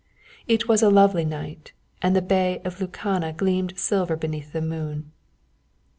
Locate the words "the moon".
4.51-5.11